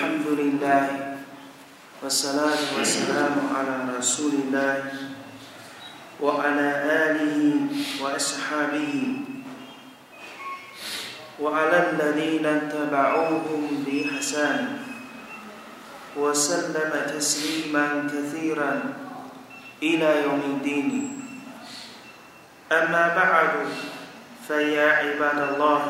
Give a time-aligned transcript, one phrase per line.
[0.00, 0.84] الحمد لله
[2.00, 4.76] والصلاة والسلام على رسول الله
[6.24, 7.36] وعلى آله
[8.00, 8.92] وأصحابه
[11.40, 14.80] وعلى الذين اتبعوهم بإحسان
[16.16, 18.72] وسلم تسليما كثيرا
[19.82, 20.88] إلى يوم الدين.
[22.72, 23.52] أما بعد
[24.48, 25.82] فيا عباد الله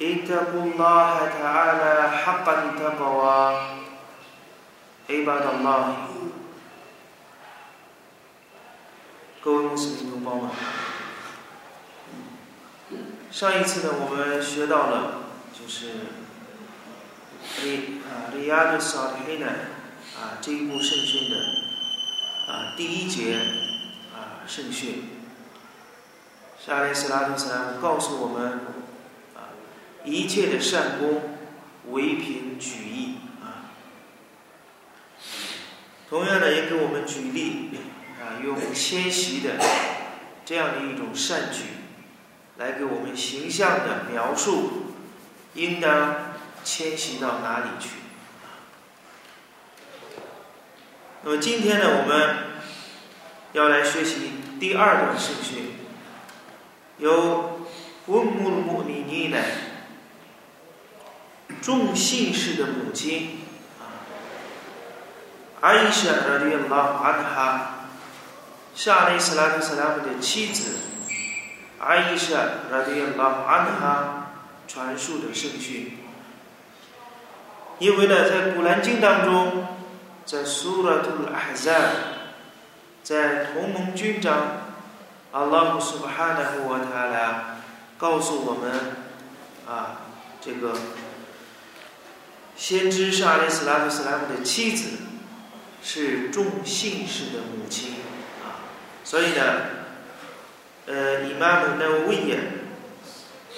[0.00, 3.40] اتقوا الله تعالى حق التقوى
[5.08, 5.96] عباد الله
[9.40, 10.50] 各位穆斯林同胞们，
[13.30, 15.22] 上一次呢，我们学到了
[15.52, 15.92] 就是
[17.62, 19.46] 利啊利亚的萨利黑呢
[20.16, 21.36] 啊这一部圣训的
[22.52, 23.36] 啊第一节
[24.12, 25.10] 啊圣训，
[26.58, 28.58] 沙利斯拉特斯拉姆告诉我们啊
[30.03, 31.37] 一切的善功
[31.91, 33.71] 唯凭举义啊，
[36.09, 37.69] 同样的也给我们举例。
[38.21, 39.55] 啊，用迁徙的
[40.45, 41.63] 这样的一种善举，
[42.57, 44.93] 来给我们形象的描述，
[45.55, 47.89] 应当迁徙到哪里去？
[51.23, 52.35] 那么今天呢，我们
[53.53, 55.73] 要来学习第二段圣训，
[56.99, 57.61] 由
[58.05, 59.39] 温穆穆米尼的
[61.61, 63.41] 众信士的母亲
[63.79, 64.01] 啊，
[65.61, 67.77] 阿伊莎拉迪拉阿哈。
[68.73, 70.77] 夏利斯拉特斯拉姆的妻子
[71.79, 72.37] 阿伊莎
[72.71, 74.31] 拉迪拉安哈
[74.65, 75.97] 传述的圣训，
[77.79, 79.67] 因为呢，在古兰经当中，
[80.25, 81.91] 在苏拉图阿哈赞，
[83.03, 84.37] 在同盟军长
[85.33, 87.57] 阿拉姆苏巴哈纳和瓦塔拉
[87.97, 88.71] 告诉我们
[89.67, 89.97] 啊，
[90.39, 90.73] 这个
[92.61, 94.89] 先知是阿利斯拉夫斯拉姆的妻子
[95.83, 97.93] 是众姓氏的母亲。
[98.43, 98.61] 啊
[99.03, 99.61] 所以呢，
[100.85, 102.39] 呃，伊玛目那威严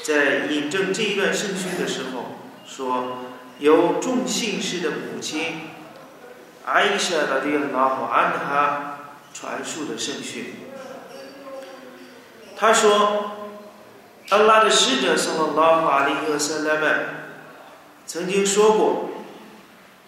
[0.03, 3.25] 在引证这一段圣训的时候说，
[3.59, 5.63] 由众姓氏的母亲
[6.63, 8.99] 阿伊莎拉迪拉和安哈
[9.33, 10.53] 传述的圣训。
[12.55, 13.31] 他说，
[14.29, 17.22] 安拉的使者圣拉拉法利和塞拉曼
[18.05, 19.09] 曾经说过，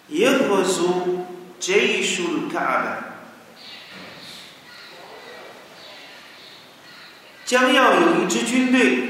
[0.08, 1.26] 耶和族
[1.58, 3.02] 这一数卡巴。
[7.44, 9.08] 将要有一支军队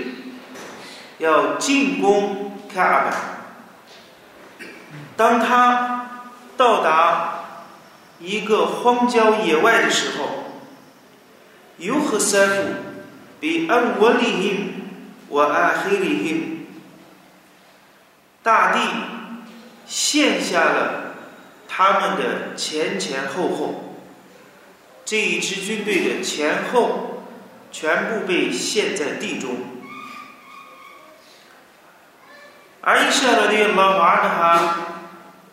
[1.18, 3.16] 要进攻卡尔巴。
[5.16, 6.10] 当他
[6.56, 7.44] 到达
[8.20, 10.52] 一个荒郊野外的时候，
[11.78, 12.62] 尤和塞夫
[13.40, 14.82] 比安沃利因
[15.28, 16.55] 我安黑利因，
[18.46, 18.78] 大地
[19.88, 21.16] 陷下了
[21.66, 23.96] 他们的前前后后，
[25.04, 27.02] 这一支军队的前后。
[27.72, 29.50] 全部被陷在地中。
[32.80, 34.28] 而伊莎的那老娃呢？
[34.30, 34.76] 哈，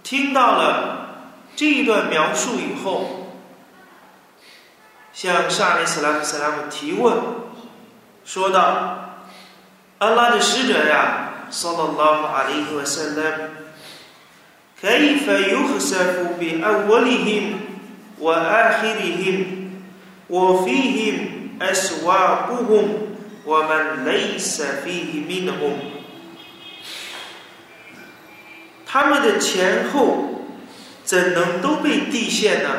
[0.03, 3.33] 听到了这一段描述以后，
[5.11, 7.17] 向沙利斯拉夫斯拉姆提问，
[8.23, 9.17] 说道
[9.99, 13.50] ：“安拉的使者呀，萨拉拉夫阿里和塞勒，
[14.80, 17.58] 可以发尤和塞夫比安沃里辛，
[18.18, 19.82] 我安黑里辛，
[20.28, 22.86] 我非辛。” أسواقهم
[23.44, 25.72] ومن ليس فيه منهم
[28.86, 30.44] 他们的前后
[31.02, 32.70] 怎能都被地陷呢？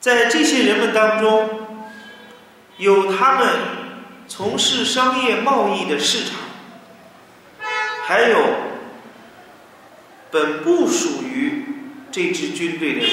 [0.00, 1.50] 在这些人们当中，
[2.78, 3.48] 有他们
[4.26, 6.38] 从事商业贸易的市场，
[8.11, 8.37] 还有
[10.31, 11.63] 本不属于
[12.11, 13.09] 这支军队的人。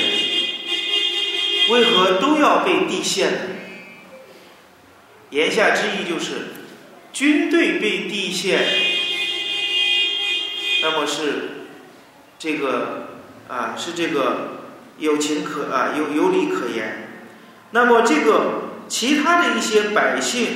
[1.70, 3.38] 为何都要被地陷呢？
[5.30, 6.32] 言下之意就是，
[7.12, 8.58] 军队被地陷，
[10.82, 11.68] 那么是
[12.36, 14.62] 这个啊，是这个
[14.98, 17.08] 有情可啊，有有理可言。
[17.70, 20.48] 那么这个其他的一些百姓，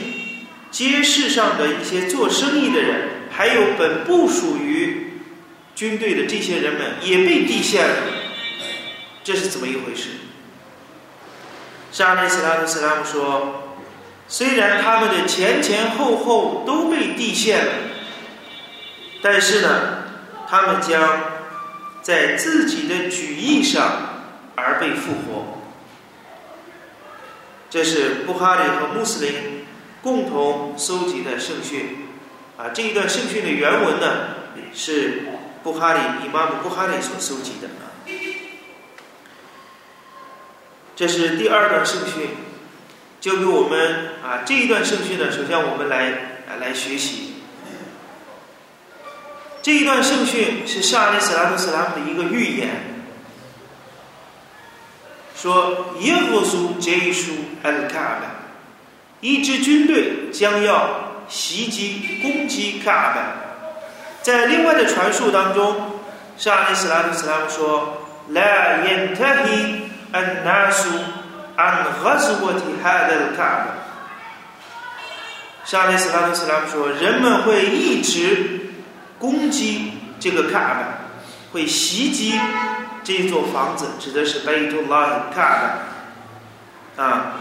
[0.72, 5.14] 街市上的一些做生意的人，还有本不属于
[5.74, 7.96] 军队的这些人们，也被地陷了。
[9.24, 10.10] 这是怎么一回事？
[11.90, 13.78] 沙利斯拉特斯拉姆说
[14.28, 17.72] ：“虽然他们的前前后后都被地陷了，
[19.22, 20.04] 但是呢，
[20.48, 21.20] 他们将
[22.02, 24.24] 在自己的举义上
[24.54, 25.58] 而被复活。”
[27.70, 29.64] 这是布哈里和穆斯林
[30.02, 32.01] 共同搜集的圣训。
[32.56, 34.36] 啊，这一段圣训的原文呢，
[34.74, 35.22] 是
[35.62, 37.90] 布哈里伊玛目布哈里所收集的啊。
[40.94, 42.28] 这是第二段圣训，
[43.20, 46.10] 就给我们啊这一段圣训呢，首先我们来
[46.46, 47.30] 啊来学习。
[49.62, 52.68] 这一段圣训是沙利斯拉特斯拉姆的一个预言，
[55.36, 57.32] 说耶和苏杰书
[57.62, 58.22] 尔卡巴，
[59.20, 63.19] 一支军队将要袭击攻击卡巴。
[64.21, 65.99] 在另外的传述当中，
[66.37, 67.97] 沙利斯拉特斯拉姆说：“
[68.29, 70.87] La yantahi。” الناس
[71.57, 73.71] عن غزوة هذا الكعبة
[75.65, 78.71] 沙利斯拉特斯拉姆说：“人们会一直
[79.19, 80.87] 攻击这个卡巴，
[81.51, 82.39] 会袭击
[83.03, 85.59] 这座房子，指的是贝图拉卡
[86.95, 87.33] 巴啊。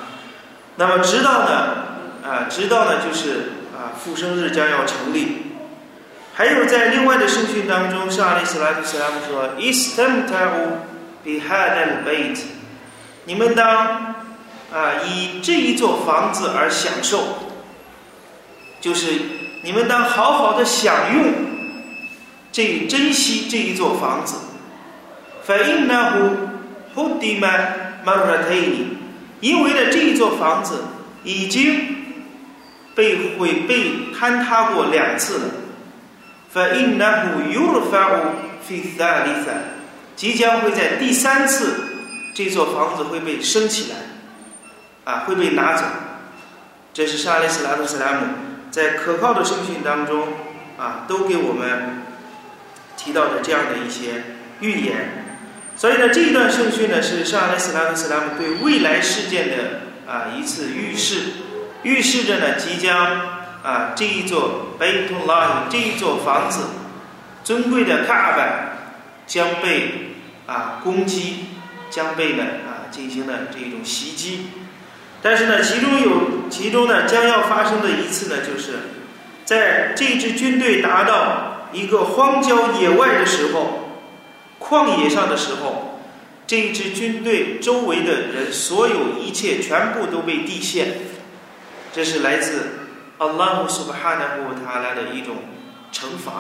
[0.75, 1.85] 那么直到呢
[2.25, 3.60] 啊，直到呢就是啊
[4.03, 5.43] 复生日将要成立。
[6.35, 10.79] 还有在另外的圣训当中，沙利斯拉特斯拉姆说：‘istamta'u
[11.25, 12.39] bi hadal bait’。”
[13.25, 14.15] 你们当
[14.73, 17.23] 啊以这一座房子而享受，
[18.81, 19.13] 就是
[19.63, 21.25] 你们当好好的享用
[22.53, 24.37] 这珍惜这一座房子。
[25.47, 26.37] فإنه
[26.95, 27.41] هدم
[28.05, 28.99] مرتين，
[29.41, 30.85] 因为呢这一座房子
[31.23, 32.00] 已经
[32.95, 35.45] 被毁被坍塌过两次了。
[36.55, 38.33] فإنه يرفع
[38.67, 39.49] في الثالثة，
[40.17, 41.83] 即将会在第三次。
[42.35, 43.97] 这座房子会被升起来，
[45.11, 45.85] 啊，会被拿走。
[46.93, 48.27] 这是沙利斯拉特斯拉姆
[48.71, 50.29] 在可靠的圣训当中
[50.79, 52.03] 啊，都给我们
[52.97, 54.23] 提到的这样的一些
[54.61, 55.25] 预言。
[55.77, 61.21] 所以呢，这一段圣训呢，是沙利斯拉特斯拉姆对未来事件的啊一次预示，
[61.84, 62.98] 预示着呢即将
[63.64, 66.64] 啊这一座贝图拉这一座房子
[67.44, 68.44] 尊贵的卡巴
[69.26, 70.16] 将被
[70.48, 71.46] 啊攻击。
[71.92, 74.46] 将被呢啊进行了这种袭击，
[75.22, 78.76] 但是呢，其中有其中呢将要发生的一次呢，就是
[79.44, 84.00] 在这支军队达到一个荒郊野外的时候，
[84.58, 86.00] 旷野上的时候，
[86.48, 90.94] 这支军队周围的人所有一切全部都被地陷，
[91.94, 92.68] 这是来自
[93.18, 95.38] 阿拉姆苏巴哈纳布塔拉的一种
[95.92, 96.32] 惩罚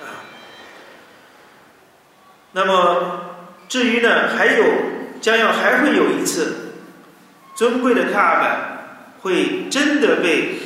[0.00, 0.24] 啊，
[2.52, 3.26] 那么。
[3.70, 4.64] 至于呢，还有
[5.20, 6.72] 将要还会有一次
[7.54, 8.56] 尊贵的卡巴
[9.22, 10.58] 会真的被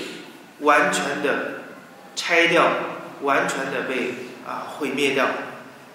[0.60, 1.60] 完全的
[2.16, 2.66] 拆掉，
[3.20, 4.14] 完全的被
[4.48, 5.26] 啊毁灭掉。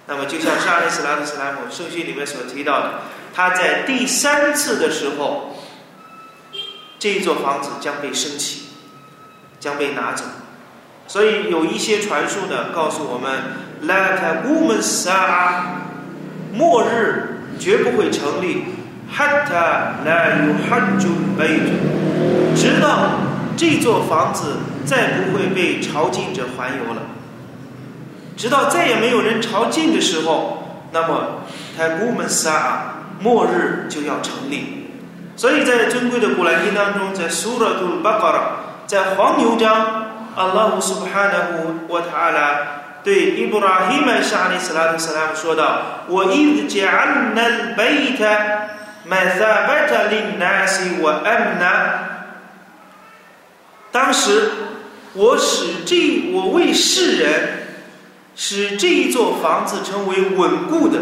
[0.05, 2.99] 那么，就像沙利斯拉特斯拉姆圣训里面所提到的，
[3.33, 5.48] 他在第三次的时候，
[6.99, 8.63] 这一座房子将被升起，
[9.59, 10.25] 将被拿走。
[11.07, 13.41] 所以有一些传述呢，告诉我们
[13.81, 15.79] ：“La ta gumen sa。”
[16.53, 18.65] 末日绝不会成立
[19.15, 21.69] ，hatta la yuhajjul bayt，
[22.55, 23.11] 直到
[23.55, 27.03] 这座房子再不会被朝觐者环游了，
[28.35, 31.43] 直到再也没有人朝觐的时候，那么
[31.77, 34.78] 泰古门萨末日就要成立。
[35.39, 38.41] 所以在尊贵的古兰经当中，在苏拉图巴卡拉，
[38.85, 39.71] 在黄牛章，
[40.35, 42.57] 阿拉姆苏巴纳胡瓦塔拉。
[43.05, 48.25] 对伊布拉希曼沙利斯拉特斯拉姆说道：“我一直讲那贝塔
[49.05, 52.03] 麦萨贝塔林纳西我安纳。
[53.93, 54.51] 当时
[55.13, 57.67] 我使这我为世人
[58.35, 60.99] 使这一座房子成为稳固的，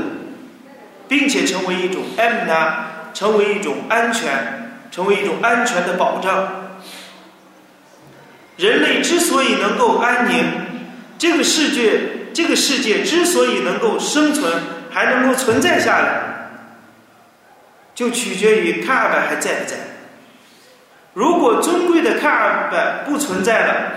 [1.07, 2.86] 并且成为一种安纳，
[3.17, 6.67] 成为一种安全，成为一种安全的保障。
[8.57, 10.45] 人类之所以能够安宁。”
[11.17, 11.99] 这个世界，
[12.31, 14.53] 这个世界之所以能够生存，
[14.91, 16.51] 还能够存在下来，
[17.95, 19.77] 就取决于卡尔拜还在不在。
[21.15, 23.93] 如果尊贵的卡尔拜不存在了，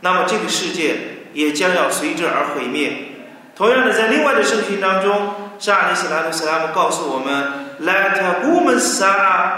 [0.00, 0.96] 那么这个世界
[1.34, 2.94] 也将要随之而毁灭。
[3.54, 9.52] 同样的，在另外的圣训当中，沙利斯拉图斯拉姆告诉我们：“Let women sa，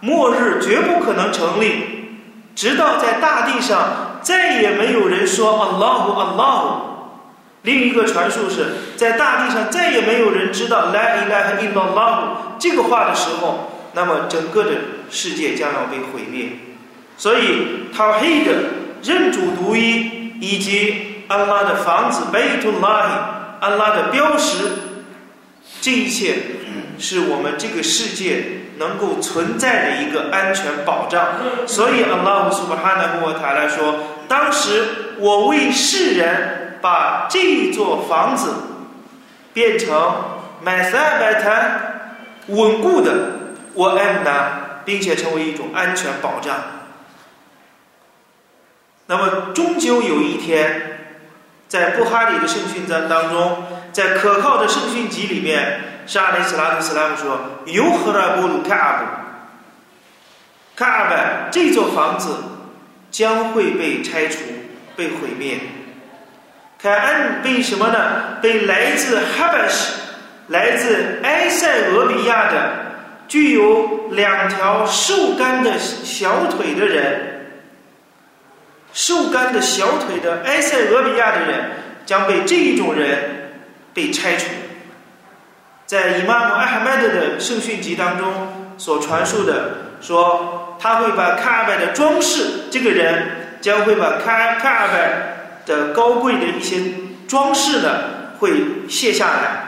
[0.00, 2.08] 末日绝不可能成立，
[2.56, 6.76] 直到在大地上。”再也没有人说 Allah Allah。
[7.62, 8.66] 另一个传述是
[8.96, 14.70] 在大地上再也没有人知道 La ilaha illallah 这个话的时候，那么整个的
[15.10, 16.50] 世界将要被毁灭。
[17.16, 18.46] 所以 Tawhid
[19.02, 23.06] 认主独一以及安拉的房子 Baytullah
[23.58, 24.64] 安拉的标识，
[25.82, 26.36] 这一切
[26.98, 28.44] 是我们这个世界
[28.78, 31.34] 能够存在的一个安全保障。
[31.66, 33.98] 所以 Allah Subhanahu wa Taala 说。
[34.28, 38.50] 当时我为世人把这座房子
[39.52, 39.92] 变成
[40.62, 42.06] 买三百台
[42.46, 43.12] 稳固的
[43.74, 44.30] 我 M 呢，
[44.86, 46.56] 并且成为一种安全保障。
[49.04, 50.91] 那么，终究有一天，
[51.72, 59.06] 在布哈里的圣训章当中，在可靠的圣训集里面，沙利斯拉特斯拉姆说：“尤赫拉布鲁卡阿布，
[60.76, 61.14] 卡阿布
[61.50, 62.28] 这座房子
[63.10, 64.40] 将会被拆除、
[64.94, 65.60] 被毁灭。
[66.78, 68.36] 凯恩被什么呢？
[68.42, 69.94] 被来自哈巴什、
[70.48, 72.70] 来自埃塞俄比亚的
[73.26, 77.30] 具有两条瘦干的小腿的人。”
[78.92, 81.70] 瘦干的小腿的埃塞俄比亚的人
[82.04, 83.52] 将被这一种人
[83.94, 84.46] 被拆除。
[85.86, 96.78] 在伊玛目艾哈迈德的圣训集当中所传述的说，他会把卡尔拜的装饰，这个人将会把卡卡尔拜的高贵的一些
[97.28, 97.90] 装饰呢
[98.38, 98.52] 会
[98.88, 99.64] 卸下来，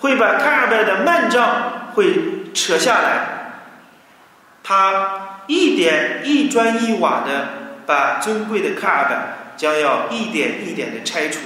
[0.00, 3.62] 会把卡尔拜的幔帐会扯下来，
[4.62, 7.48] 他一点一砖一瓦的。
[7.86, 9.18] 把尊贵的卡尔本
[9.56, 11.38] 将要一点一点的拆除，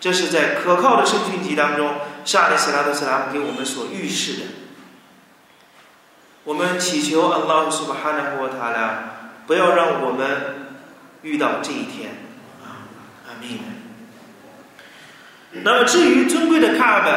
[0.00, 4.46] 这是在可靠的圣训集当中，沙利斯拉德斯拉姆给我们所预示的。
[6.44, 9.04] 我们祈求阿拉苏巴哈纳沃塔拉
[9.46, 10.70] 不要让我们
[11.22, 12.12] 遇到这一天。
[12.64, 12.88] 啊，
[13.28, 13.60] 阿弥。
[15.52, 17.14] 那么至于尊贵的卡尔本，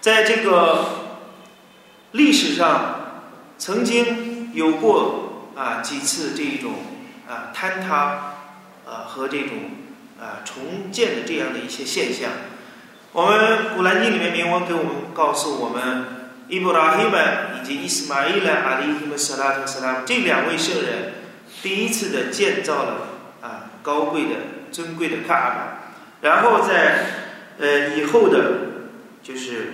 [0.00, 0.86] 在这个
[2.12, 3.00] 历史上
[3.58, 6.72] 曾经有过啊几次这一种。
[7.34, 8.36] 啊，坍塌，
[8.86, 9.50] 啊和这种
[10.20, 12.30] 啊重建的这样的一些现象，
[13.10, 16.04] 我们古兰经里面明文给我们告诉我们，
[16.46, 21.14] 伊布拉希曼以及伊斯玛伊兰阿里伊姆斯拉特斯拉这两位圣人，
[21.60, 23.08] 第一次的建造了
[23.42, 24.36] 啊高贵的
[24.70, 25.78] 尊贵的卡巴，
[26.20, 27.06] 然后在
[27.58, 28.38] 呃以后的，
[29.24, 29.72] 就是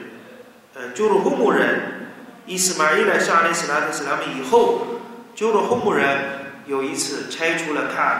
[0.73, 2.09] 呃鸠鲁呼木人
[2.47, 4.87] 伊斯玛伊兰沙利斯拉特斯拉姆以后，
[5.35, 6.40] 鸠鲁呼木人。
[6.67, 8.19] 有一次拆除了卡尔，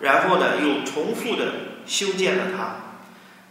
[0.00, 1.52] 然后呢又重复的
[1.86, 2.76] 修建了它，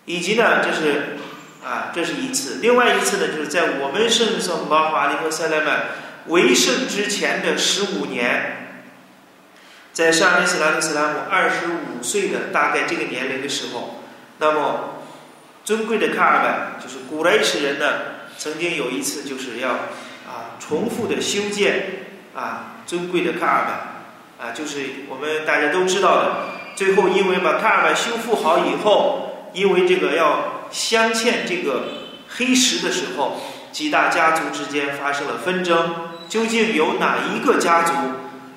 [0.05, 1.17] 以及呢这是
[1.65, 5.85] 啊这是一次，另外一次呢就是在我们圣圣拉华利和塞勒曼
[6.27, 8.81] 为圣之前的十五年，
[9.91, 14.03] 在沙利斯拉特斯拉姆二十五岁的大概这个年龄的时候，
[14.37, 15.01] 那么
[15.65, 17.93] 尊贵的卡尔本就是古莱什人呢
[18.37, 19.69] 曾经有一次就是要
[20.25, 23.96] 啊重复的修建啊尊贵的卡尔本。
[24.39, 26.35] 啊，就是我们大家都知道的，
[26.75, 31.83] 最后因为把卡尔巴修复好以后，因为这个要镶嵌这个
[32.29, 33.41] 黑石的时候，
[33.71, 37.93] 几大家族之间发生了纷争，究竟有哪一个家族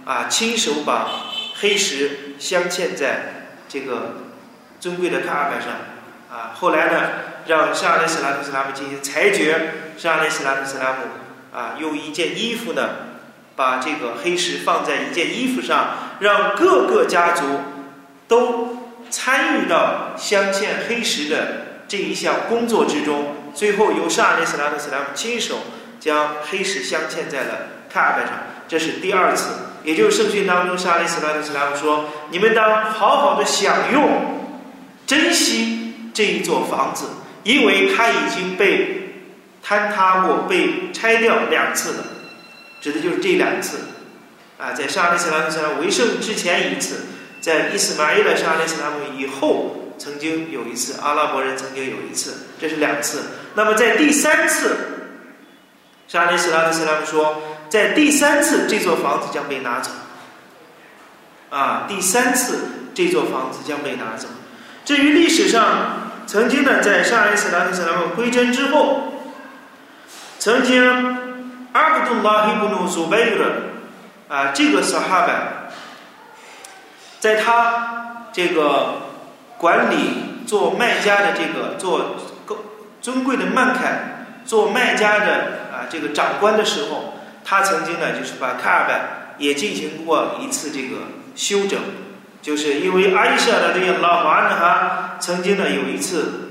[0.05, 1.09] 啊亲手把
[1.61, 4.17] 黑石镶嵌在这个
[4.81, 5.73] 尊贵的卡尔巴上？
[6.31, 7.09] 啊，后来呢，
[7.47, 13.10] 让沙雷斯拉特斯拉姆进行裁决，沙雷斯拉特斯拉姆啊用一件衣服呢。
[13.61, 15.91] 把这个黑石放在一件衣服上，
[16.21, 17.45] 让各个家族
[18.27, 23.37] 都参与到镶嵌黑石的这一项工作之中。
[23.55, 25.59] 最后由沙利斯拉特斯拉姆亲手
[26.01, 28.33] 将黑石镶嵌在了卡尔拜上，
[28.67, 29.51] 这是第二次。
[29.85, 34.49] 也就是圣训当中，沙利斯拉特斯拉姆说：“你们当好好的享用、
[35.07, 37.11] 珍惜这一座房子，
[37.43, 39.27] 因为它已经被
[39.63, 42.05] 坍塌过、被拆掉两次了。”
[42.81, 43.79] 指的就是这两次，
[44.59, 46.97] 啊，在沙利斯拉姆斯拉姆为圣之前一次，
[47.41, 53.23] 在伊斯玛伊勒沙利斯拉姆以后曾经有一次，阿拉伯人曾经有一次，这是两次。
[53.55, 54.77] 那么在第三次，
[56.09, 59.91] 沙利斯拉姆斯拉姆说，在第三次这座房子将被拿走，
[61.51, 62.61] 啊，第三次
[62.95, 64.27] 这座房子将被拿走。
[64.87, 69.13] 至于历史上曾经呢，在沙利斯拉姆斯拉姆归真之后，
[70.39, 71.30] 曾经。
[71.73, 73.47] 阿卜杜拉希布努苏贝尔，
[74.29, 75.71] 啊，这个是哈拜，
[77.21, 78.95] 在他这个
[79.57, 82.17] 管理做卖家的这个做
[83.01, 85.27] 尊贵的曼凯做卖家的
[85.73, 90.97] 啊这个长官的时候，他曾经呢就是把卡尔拜也进行过一次这个
[91.37, 91.79] 修整，
[92.43, 96.51] 就是因为阿伊莎的这个老华呢哈曾经呢有一次，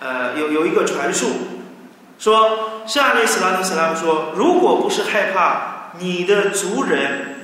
[0.00, 1.54] 呃有有一个传述。
[2.18, 7.36] 说，下列斯拉特斯拉姆说，如果不是害怕你的族人，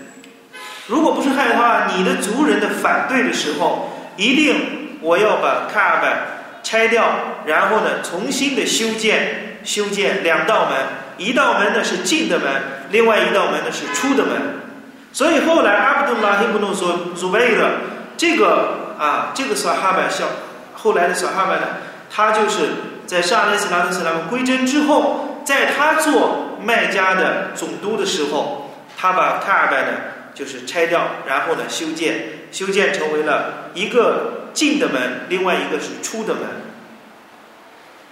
[0.89, 6.17] 如果不是害怕你的族人的反对的时候，一定我要把卡尔拜
[6.63, 7.05] 拆掉，
[7.47, 10.79] 然后呢，重新的修建，修建两道门，
[11.19, 12.49] 一道门呢是进的门，
[12.91, 14.33] 另外一道门呢是出的门。
[15.13, 17.71] 所以后来阿卜杜拉希布努说，祖贝的
[18.17, 20.25] 这个啊，这个小哈拜笑，
[20.75, 21.63] 后来的小哈巴呢，
[22.11, 22.71] 他就是
[23.07, 29.99] 在沙利斯拉特斯拉姆归真之后，在他做麦加的总督的时候，他把卡尔拜呢
[30.35, 36.43] 就是拆掉，然后呢修建，修建成为了一个进的门，另外一个是出的门。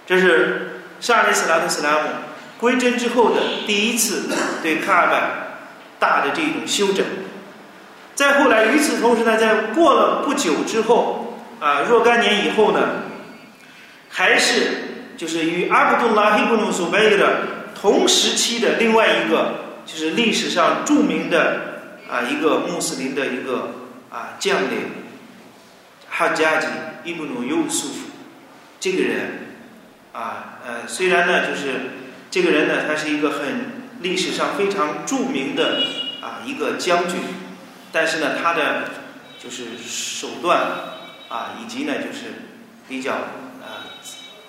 [0.05, 2.09] 这是沙利斯拉特斯拉姆
[2.59, 4.29] 归真之后的第一次
[4.61, 5.21] 对卡尔拜
[5.99, 7.05] 大的这种修整。
[8.13, 12.79] 再后来，与此同时呢，在过了不久之后，啊，若干年以后呢，
[14.09, 14.82] 还是
[15.17, 19.55] 就是与阿卜杜拉希布努苏贝的同时期的另外一个，
[19.85, 23.71] 就是历史上著名的啊一个穆斯林的一个
[24.09, 24.79] 啊将领
[26.09, 26.67] 哈加吉
[27.03, 28.09] 伊布努尤苏夫
[28.79, 29.57] 这个人
[30.13, 31.91] 啊呃，虽然呢，就是
[32.29, 35.81] 这个人呢，他是一个很历史上非常著名的
[36.21, 37.19] 啊一个将军。
[37.91, 38.89] 但是呢，他的
[39.37, 40.59] 就是手段
[41.29, 42.25] 啊，以及呢，就是
[42.87, 43.13] 比较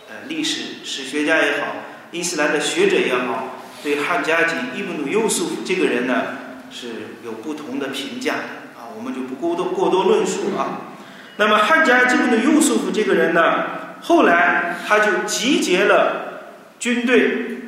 [0.09, 1.77] 呃历史史学家也好，
[2.13, 6.15] 伊斯兰的学者也好，对汉加吉伊布努尤苏夫这个人呢
[6.71, 6.89] 是
[7.25, 8.35] 有不同的评价
[8.77, 10.93] 啊，我们就不过多过多论述啊。
[11.37, 13.43] 那么汉加吉伊布努尤苏夫这个人呢，
[14.03, 17.59] 后来他就集结了军队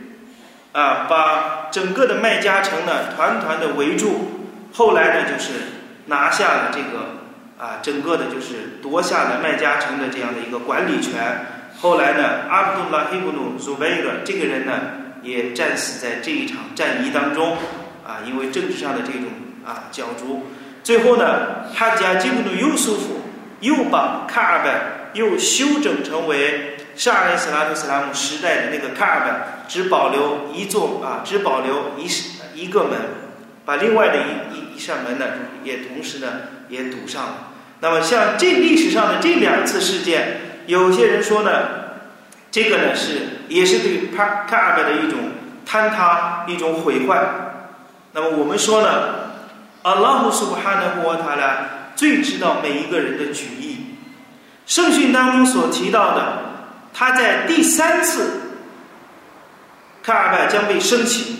[0.72, 4.32] 啊，把整个的麦加城呢团团的围住。
[4.72, 5.52] 后来呢，就是
[6.06, 7.16] 拿下了这个
[7.58, 11.55] 啊，整个的就是夺下了麦加城的这样的一个管理权。
[11.78, 14.72] 后来呢，阿卜杜拉·黑布努·苏贝格这个人呢，
[15.22, 17.56] 也战死在这一场战役当中
[18.06, 19.24] 啊，因为政治上的这种
[19.64, 20.46] 啊角逐。
[20.82, 23.20] 最后呢，哈加吉布努·尤苏夫
[23.60, 32.08] 又把卡尔拜又修整成为沙尔斯拉特斯拉姆时代的那个卡尔拜，只保留一座啊，只保留一
[32.54, 32.98] 一个门。
[33.66, 35.26] 把另外的一一一扇门呢，
[35.64, 36.28] 也同时呢
[36.68, 37.48] 也堵上了。
[37.80, 41.50] 那么像这历史上的这两次事件，有些人说呢，
[42.50, 45.18] 这个呢是也是对帕卡尔的一种
[45.68, 47.22] 坍塌、一种毁坏。
[48.12, 48.88] 那么我们说呢，
[49.82, 51.58] 阿拉姆苏布哈的穆瓦塔拉
[51.94, 53.96] 最知道每一个人的举意。
[54.66, 56.38] 圣训当中所提到的，
[56.92, 58.40] 他在第三次
[60.02, 61.36] 卡尔拜将被升起，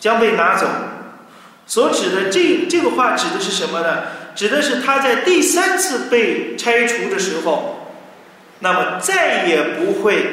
[0.00, 0.66] 将被拿走。
[1.66, 4.02] 所指的这这个话指的是什么呢？
[4.34, 7.77] 指的是他在第三次被拆除的时候，
[8.60, 10.26] 那么再也不会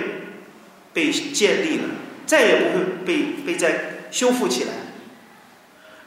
[0.94, 1.84] 被建立了，
[2.26, 3.72] 再也不会被被再
[4.12, 4.70] 修复起来。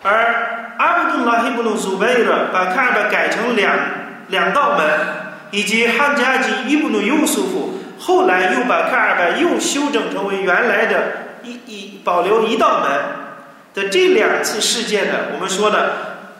[0.02, 3.76] 而阿卜杜拉希布鲁苏贝尔把卡尔巴改成两
[4.28, 4.88] 两道门，
[5.50, 12.90] 以及汉加吉伊布努尤苏夫后来又把卡尔巴又修整成为原来的一一保留一道门。
[13.74, 15.90] 的这两次事件呢，我们说呢，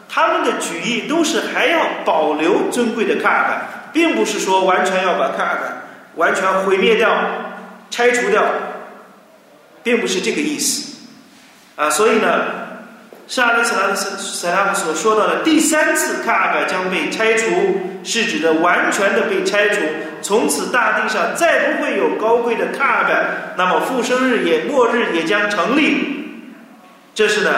[0.09, 3.61] 他们的举意都是还要保留尊贵的卡尔拜，
[3.91, 5.73] 并不是说完全要把卡尔拜
[6.15, 7.11] 完全毁灭掉、
[7.89, 8.43] 拆除掉，
[9.83, 10.97] 并不是这个意思
[11.75, 11.89] 啊。
[11.89, 12.45] 所以呢，
[13.27, 17.45] 沙利斯拉斯塞拉姆所说到的第三次卡尔拜将被拆除，
[18.03, 19.81] 是指的完全的被拆除，
[20.21, 26.15] 从此大地上再不会有高贵的卡尔拜，那么复生日也末日也将成立。
[27.13, 27.51] 这是呢，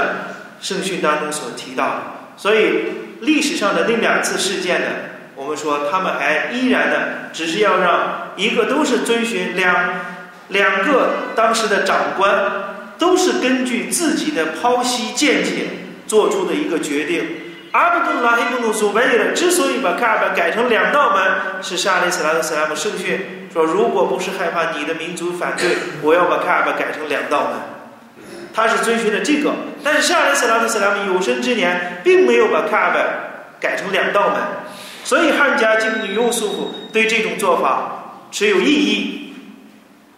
[0.59, 2.01] 圣训当中所提到的。
[2.37, 2.83] 所以
[3.21, 4.87] 历史上的那两次事件呢，
[5.41, 9.75] 我们说他们还依然的，只是要让一个都是遵循两
[10.49, 12.31] 两个当时的长官，
[12.99, 15.65] 都是根据自己的剖析见解
[16.05, 17.25] 做出的一个决定。
[17.71, 21.23] 阿卜杜拉希布努苏维尔之所以把卡尔巴改成两道门，
[21.63, 25.69] 是沙利斯拉德斯拉姆圣训说，如果不是害怕你的民族反对，
[26.03, 27.53] 我要把卡尔巴改成两道门。
[28.53, 29.51] 他是遵循的这个，
[29.83, 32.93] 但是沙利斯拉特斯拉姆有生之年并没有把卡尔
[33.59, 34.41] 改成两道门，
[35.11, 39.33] 所以汉家经女优素对这种做法持有异议，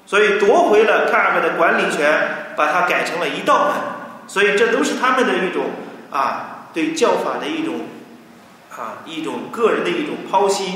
[0.05, 3.73] 所以夺回了卡尔拜的管理权，把它改成了一道门，
[4.27, 5.63] 所以这都是他们的一种
[6.11, 7.87] 啊对教法的一种
[8.69, 10.73] 啊一种个人的一种剖析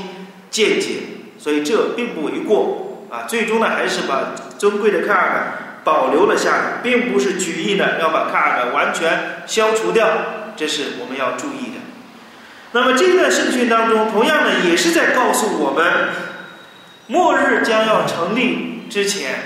[0.49, 0.93] 见解，
[1.37, 5.67] 所以这并不为过啊，最终呢还是把尊贵的卡尔拜。
[5.83, 10.09] 保留了下来，并不是举意呢要把卡尔拜完全消除掉，
[10.55, 11.76] 这是我们要注意的。
[12.71, 16.09] 那么这段圣训当中，同样呢也是在告诉我们，
[17.07, 19.39] 末日将要成立之前，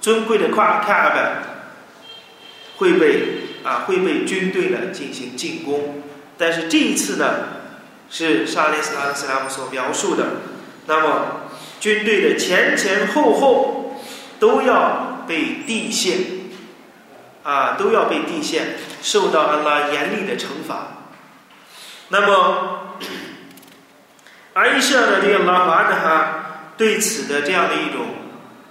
[0.00, 1.42] 尊贵的夸卡尔拜
[2.76, 6.02] 会被啊会被军队呢进行进攻。
[6.36, 7.34] 但是这一次呢，
[8.10, 10.24] 是沙利斯拉斯拉姆所描述的，
[10.86, 11.42] 那么
[11.80, 13.80] 军队的前前后后。
[14.40, 16.18] 都要被地陷，
[17.44, 21.03] 啊，都要被地陷，受到安拉严厉的惩罚。
[22.08, 22.96] 那么，
[24.52, 28.06] 阿伊舍的这个拉法的哈对此的这样的一种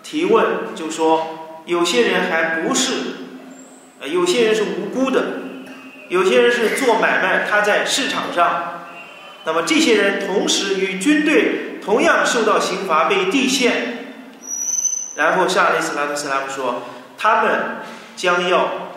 [0.03, 2.91] 提问，就说有些人还不是，
[3.99, 5.23] 呃，有些人是无辜的，
[6.09, 8.81] 有些人是做买卖，他在市场上，
[9.45, 13.99] 那么这些人同时与军队同样受到刑罚，被地陷。
[15.15, 16.83] 然后沙利斯拉特斯拉姆说，
[17.17, 17.77] 他们
[18.15, 18.91] 将要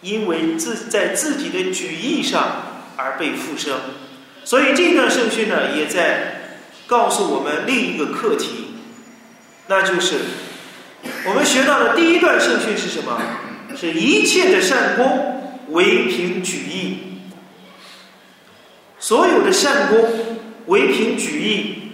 [0.00, 2.42] 因为自在自己的举义上
[2.96, 3.78] 而被复生。
[4.44, 8.76] 所以这段圣训呢，也在告诉我们另一个课题，
[9.66, 10.16] 那就是
[11.26, 13.20] 我们学到的第一段圣训是什么？
[13.76, 16.98] 是一切的善功唯凭举义，
[18.98, 21.92] 所有的善功唯凭举义，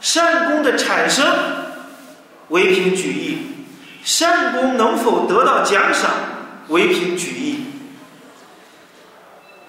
[0.00, 1.26] 善功的产生
[2.48, 3.38] 唯凭举义，
[4.04, 6.10] 善功能否得到奖赏
[6.68, 7.64] 唯凭举义。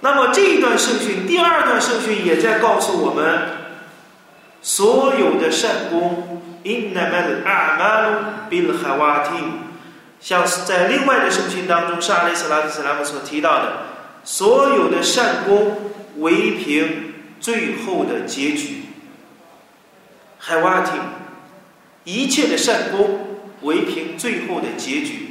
[0.03, 3.47] 那么这一段圣训，第二段圣训也在告诉我们，
[4.61, 7.39] 所有的善功，innamal
[8.49, 9.43] bil h a w a t i
[10.19, 13.77] 像在另外的圣训当中，沙利斯拉特斯拉姆所提到的，
[14.25, 18.83] 所有的善功唯凭最后的结局
[20.37, 20.99] h a w a t i
[22.03, 25.22] 一切的善功唯凭最后的结局。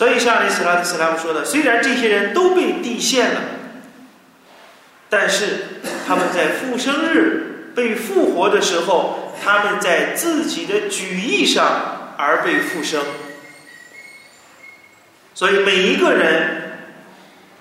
[0.00, 3.40] 所以，沙利斯拉特斯拉姆说的，虽然这些人都被地陷了，
[5.10, 13.02] 但是他们在复生日被复活的时候，他们在自己的举义上而被复生。
[15.34, 16.78] 所以，每一个人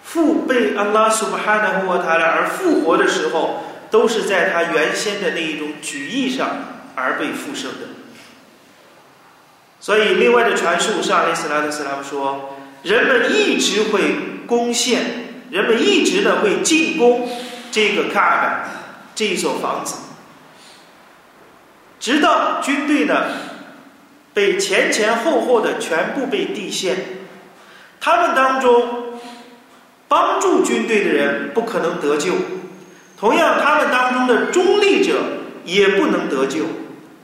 [0.02, 6.48] 复被安拉苏巴哈纳呼塔拉而复活的时候，都是在他原先的那一种举义上
[6.96, 7.88] 而被复生的。
[9.82, 14.02] 所以，另外的传述上，阿里斯拉特斯拉姆说，人们一直会
[14.46, 15.02] 攻陷，
[15.50, 17.30] 人们一直呢会进攻
[17.72, 18.70] 这个卡尔的
[19.16, 19.96] 这一所房子，
[21.98, 23.24] 直到军队呢
[24.34, 26.98] 被前前后后的全部被地陷，
[28.02, 29.14] 他们当中
[30.10, 32.34] 帮助军队的人不可能得救，
[33.18, 35.22] 同样，他们当中的中立者
[35.64, 36.66] 也不能得救，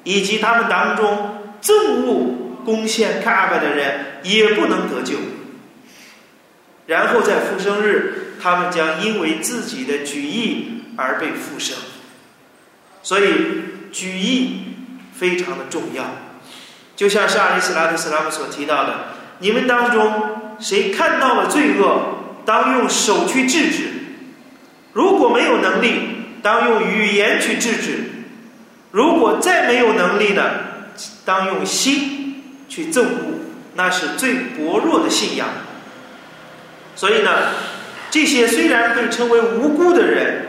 [0.06, 2.45] 以及他们当中憎恶。
[2.66, 5.16] 攻陷卡巴的人也不能得救，
[6.88, 11.78] 然后在复生日，他们将因为自己的举义而被复生。
[13.04, 13.26] 所以
[13.92, 14.64] 举义
[15.16, 16.04] 非常的重要，
[16.96, 18.94] 就像沙利斯拉特斯拉姆所提到的：
[19.38, 23.84] 你们当中谁看到了罪恶，当用手去制止；
[24.94, 26.00] 如果没有能力，
[26.42, 27.92] 当用语言去制止；
[28.90, 30.44] 如果再没有能力呢，
[31.24, 32.25] 当用心。
[32.76, 33.08] 去憎恶，
[33.76, 35.48] 那是最薄弱的信仰。
[36.94, 37.32] 所以呢，
[38.12, 40.42] 这些虽然被称为无辜的人，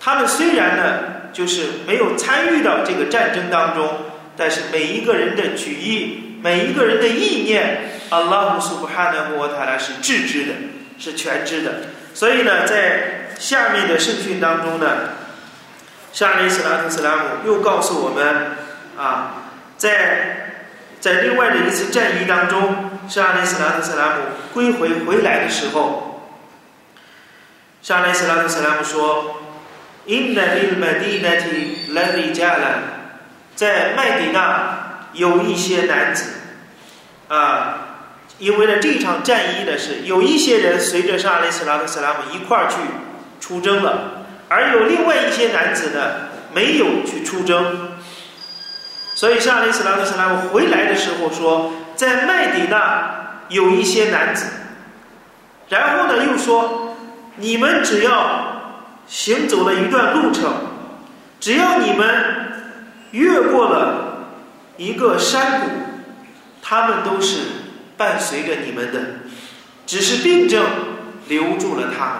[0.00, 0.98] 他们虽然呢
[1.34, 3.94] 就是没有参与到这个战争当中，
[4.38, 10.52] 但是每一个人的举意，每一个人的意念，阿拉姆苏布哈纳摩塔拉是致知的，
[10.98, 11.72] 是全知的。
[12.14, 14.86] 所以呢，在下面的圣训当中呢，
[16.10, 18.56] 沙利斯拉特斯拉姆又告诉我们
[18.96, 19.42] 啊，
[19.76, 20.40] 在。
[21.04, 22.74] 在另外的一次战役当中，
[23.10, 24.22] 沙雷斯拉特·斯拉姆
[24.54, 26.30] 归回回来的时候，
[27.82, 29.36] 沙雷斯拉特·斯拉姆说
[30.06, 30.42] ：“In the
[30.80, 31.36] Medina,
[31.90, 32.76] Lady Jala，
[33.54, 36.24] 在麦迪那有一些男子
[37.28, 37.98] 啊，
[38.38, 42.76] 因为呢这场战役呢是有一些人随着沙雷斯拉特·斯拉姆一块儿去
[43.46, 47.90] 出征了，而有另外一些男子呢没有去出征。”
[49.16, 54.46] 所以，沙利斯拉特斯拉姆回来的时候说，在麦迪那有一些男子，
[55.68, 56.96] 然后呢又说，
[57.36, 60.52] 你们只要行走了一段路程，
[61.38, 62.08] 只要你们
[63.12, 64.26] 越过了
[64.78, 65.66] 一个山谷，
[66.60, 67.38] 他们都是
[67.96, 69.00] 伴随着你们的，
[69.86, 70.64] 只是病症
[71.28, 72.14] 留住了他们。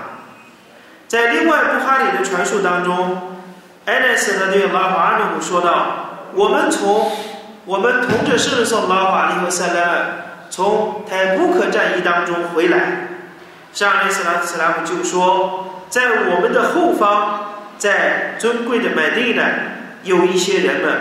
[1.09, 3.37] 在另外布哈里的传述当中，
[3.85, 6.04] 艾奈斯呢对拉法阿努姆说道。
[6.37, 7.13] 我们从
[7.65, 10.07] 我们同着圣圣拉法利和塞莱尔
[10.51, 13.09] 从泰布克战役当中回来，
[13.73, 19.43] 上利斯拉斯拉姆就说，在我们的后方，在尊贵的麦地呢，
[20.03, 20.93] 有一些人们，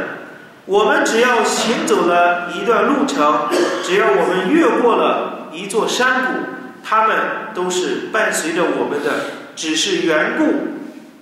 [0.66, 3.48] 我们只要行走了一段路程，
[3.84, 6.40] 只要我们越过了一座山谷，
[6.84, 7.18] 他们
[7.56, 9.12] 都是伴随着我们的，
[9.56, 10.44] 只是缘故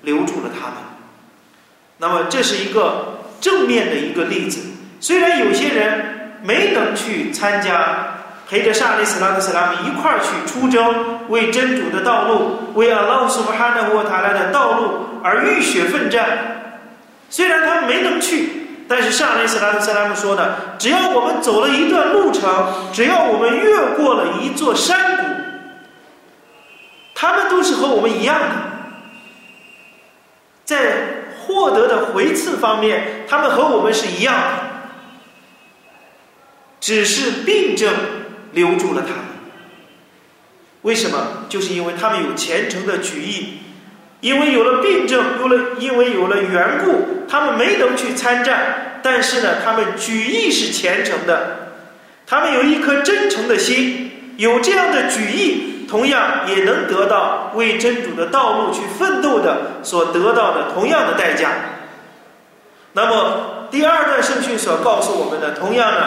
[0.02, 0.76] 留住了他们。
[1.97, 3.21] 那么这是一个。
[3.41, 4.62] 正面的一个例子，
[5.01, 8.15] 虽然有些人没能去参加，
[8.47, 16.23] 陪着沙利斯拉克斯拉姆一块儿去出征，为真主的道路，为阿拉苏巴哈纳沃塔拉的道路而浴血奋战，
[17.30, 18.49] 虽然他们没能去，
[18.88, 22.43] 但是上来斯拉姆斯拉姆说呢，只要我们走了一段路程，
[22.93, 25.23] 只要我们越过了一座山谷，
[27.15, 28.45] 他们都是和我们一样的，
[30.65, 30.77] 在
[31.54, 34.50] 获得的回赐方面，他们和我们是一样的，
[36.80, 37.94] 只是病症
[38.54, 39.26] 留住了他们。
[40.84, 41.46] 为什么？
[41.50, 43.60] 就是因为他们有虔诚的举义，
[44.22, 49.00] 因为有了病症，有了因为有了缘故，他们没能去参战。
[49.04, 51.74] 但是呢，他们举义是虔诚的，
[52.26, 61.49] 他们有一颗真诚的心，有这样的举义，同样也能得到为真主的道路去奋斗的所得到的同样的代价。
[62.93, 65.99] 那么第二段圣训所告诉我们的，同样呢，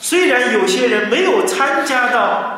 [0.00, 2.56] 虽然有些人没有参加到。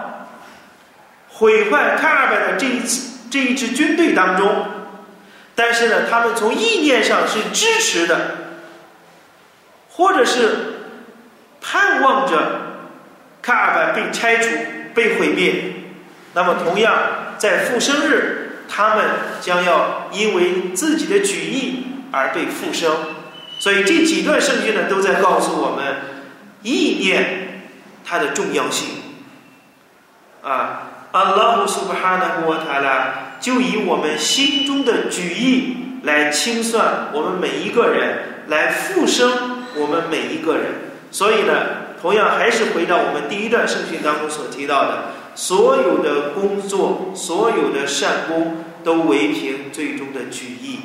[1.35, 4.65] 毁坏卡尔拜的这一次这一支军队当中，
[5.57, 8.21] 但是呢，他们从意念上是支持的，
[9.91, 10.75] 或者是
[11.61, 12.37] 盼望着
[13.41, 14.51] 卡尔拜被拆除、
[14.95, 15.82] 被毁灭。
[16.35, 16.95] 那么，同样
[17.39, 19.05] 在复生日，他们
[19.41, 22.91] 将要因为自己的举义而被复生。
[23.59, 25.97] 所以这几段圣经呢，都在告诉我们
[26.63, 27.63] 意念
[28.05, 28.89] 它的重要性
[30.43, 30.89] 啊。
[31.13, 40.65] 阿拉姆苏巴哈纳古塔拉就以我们心中的举意来清算我们每一个人，来复生我们每一个人。
[41.11, 41.53] 所以呢，
[42.01, 50.81] 同样还是回到我们第一段圣训当中所提到的，所有的工作，所有的善功，都唯凭最终的举意。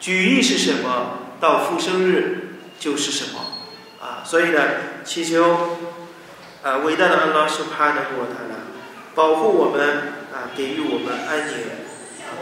[0.00, 1.18] 举意是什么？
[1.40, 3.40] 到复生日就是什么？
[4.00, 4.60] 啊，所以呢，
[5.04, 5.78] 祈求
[6.62, 8.56] 啊，伟大的阿拉苏巴哈纳古塔拉。
[9.14, 9.88] 保护我们
[10.32, 11.56] 啊，给予我们安宁，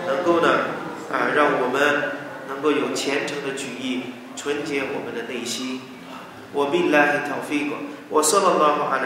[0.06, 0.48] 能够呢
[1.10, 2.12] 啊，让我们
[2.48, 4.02] 能够有虔诚的举意，
[4.36, 5.80] 纯洁我们的内心。
[6.56, 7.76] 我比拉希陶菲过，
[8.08, 8.96] 我说了拉哈